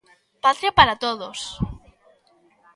[0.43, 1.39] Patria para todos.